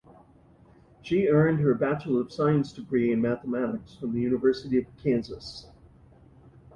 She 1.03 1.27
earned 1.27 1.59
her 1.59 1.75
Bachelor 1.75 2.21
of 2.21 2.31
Science 2.33 2.73
degree 2.73 3.11
in 3.13 3.21
Mathematics 3.21 3.93
from 3.93 4.13
the 4.13 4.19
University 4.19 4.79
of 4.79 4.85
Kansas. 4.97 5.67